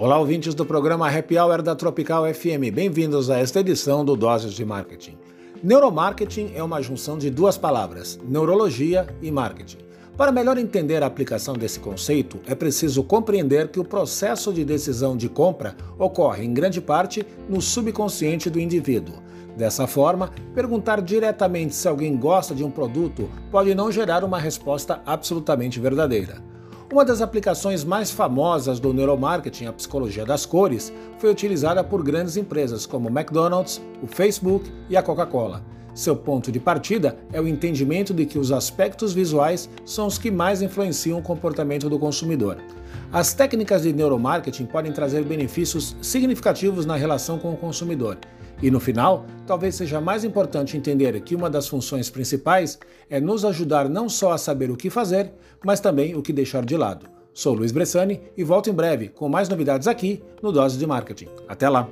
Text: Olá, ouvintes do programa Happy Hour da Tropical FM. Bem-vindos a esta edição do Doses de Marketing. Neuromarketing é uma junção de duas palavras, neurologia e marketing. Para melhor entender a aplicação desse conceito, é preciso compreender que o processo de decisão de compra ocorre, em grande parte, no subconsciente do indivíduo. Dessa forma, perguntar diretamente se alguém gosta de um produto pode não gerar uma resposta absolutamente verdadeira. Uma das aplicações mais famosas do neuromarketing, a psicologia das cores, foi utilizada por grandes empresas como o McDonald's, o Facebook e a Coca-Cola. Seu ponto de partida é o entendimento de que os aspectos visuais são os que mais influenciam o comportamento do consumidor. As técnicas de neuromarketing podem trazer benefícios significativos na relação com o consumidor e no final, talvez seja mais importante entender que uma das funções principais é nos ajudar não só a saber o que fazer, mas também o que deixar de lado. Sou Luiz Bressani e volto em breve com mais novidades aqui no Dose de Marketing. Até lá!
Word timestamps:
Olá, 0.00 0.16
ouvintes 0.16 0.54
do 0.54 0.64
programa 0.64 1.10
Happy 1.10 1.36
Hour 1.36 1.60
da 1.60 1.74
Tropical 1.74 2.32
FM. 2.32 2.72
Bem-vindos 2.72 3.30
a 3.30 3.38
esta 3.40 3.58
edição 3.58 4.04
do 4.04 4.14
Doses 4.14 4.52
de 4.52 4.64
Marketing. 4.64 5.18
Neuromarketing 5.60 6.52
é 6.54 6.62
uma 6.62 6.80
junção 6.80 7.18
de 7.18 7.28
duas 7.28 7.58
palavras, 7.58 8.16
neurologia 8.22 9.08
e 9.20 9.28
marketing. 9.32 9.78
Para 10.16 10.30
melhor 10.30 10.56
entender 10.56 11.02
a 11.02 11.06
aplicação 11.06 11.54
desse 11.54 11.80
conceito, 11.80 12.38
é 12.46 12.54
preciso 12.54 13.02
compreender 13.02 13.72
que 13.72 13.80
o 13.80 13.84
processo 13.84 14.52
de 14.52 14.64
decisão 14.64 15.16
de 15.16 15.28
compra 15.28 15.74
ocorre, 15.98 16.44
em 16.44 16.54
grande 16.54 16.80
parte, 16.80 17.26
no 17.48 17.60
subconsciente 17.60 18.48
do 18.48 18.60
indivíduo. 18.60 19.16
Dessa 19.56 19.88
forma, 19.88 20.30
perguntar 20.54 21.02
diretamente 21.02 21.74
se 21.74 21.88
alguém 21.88 22.16
gosta 22.16 22.54
de 22.54 22.62
um 22.62 22.70
produto 22.70 23.28
pode 23.50 23.74
não 23.74 23.90
gerar 23.90 24.22
uma 24.22 24.38
resposta 24.38 25.02
absolutamente 25.04 25.80
verdadeira. 25.80 26.40
Uma 26.90 27.04
das 27.04 27.20
aplicações 27.20 27.84
mais 27.84 28.10
famosas 28.10 28.80
do 28.80 28.94
neuromarketing, 28.94 29.66
a 29.66 29.72
psicologia 29.74 30.24
das 30.24 30.46
cores, 30.46 30.90
foi 31.18 31.30
utilizada 31.30 31.84
por 31.84 32.02
grandes 32.02 32.38
empresas 32.38 32.86
como 32.86 33.10
o 33.10 33.12
McDonald's, 33.12 33.78
o 34.02 34.06
Facebook 34.06 34.72
e 34.88 34.96
a 34.96 35.02
Coca-Cola. 35.02 35.62
Seu 35.92 36.16
ponto 36.16 36.50
de 36.50 36.58
partida 36.58 37.18
é 37.30 37.38
o 37.38 37.46
entendimento 37.46 38.14
de 38.14 38.24
que 38.24 38.38
os 38.38 38.50
aspectos 38.50 39.12
visuais 39.12 39.68
são 39.84 40.06
os 40.06 40.16
que 40.16 40.30
mais 40.30 40.62
influenciam 40.62 41.18
o 41.18 41.22
comportamento 41.22 41.90
do 41.90 41.98
consumidor. 41.98 42.56
As 43.12 43.32
técnicas 43.32 43.82
de 43.82 43.92
neuromarketing 43.92 44.66
podem 44.66 44.92
trazer 44.92 45.24
benefícios 45.24 45.96
significativos 46.02 46.84
na 46.84 46.96
relação 46.96 47.38
com 47.38 47.52
o 47.52 47.56
consumidor 47.56 48.18
e 48.60 48.70
no 48.70 48.80
final, 48.80 49.24
talvez 49.46 49.76
seja 49.76 50.00
mais 50.00 50.24
importante 50.24 50.76
entender 50.76 51.20
que 51.20 51.34
uma 51.34 51.48
das 51.48 51.68
funções 51.68 52.10
principais 52.10 52.78
é 53.08 53.20
nos 53.20 53.44
ajudar 53.44 53.88
não 53.88 54.08
só 54.08 54.32
a 54.32 54.38
saber 54.38 54.70
o 54.70 54.76
que 54.76 54.90
fazer, 54.90 55.32
mas 55.64 55.80
também 55.80 56.16
o 56.16 56.22
que 56.22 56.32
deixar 56.32 56.64
de 56.64 56.76
lado. 56.76 57.06
Sou 57.32 57.54
Luiz 57.54 57.70
Bressani 57.70 58.20
e 58.36 58.42
volto 58.42 58.68
em 58.68 58.72
breve 58.72 59.08
com 59.08 59.28
mais 59.28 59.48
novidades 59.48 59.86
aqui 59.86 60.22
no 60.42 60.50
Dose 60.50 60.76
de 60.76 60.86
Marketing. 60.86 61.28
Até 61.46 61.68
lá! 61.68 61.88